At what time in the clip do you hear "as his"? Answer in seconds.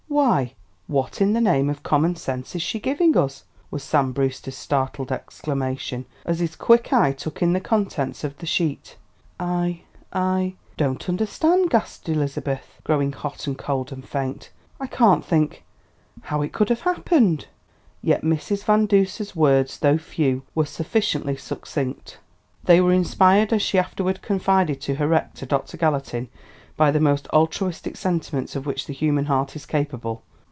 6.25-6.57